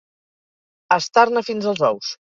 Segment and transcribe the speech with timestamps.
[0.97, 2.15] Estar-ne fins als ous.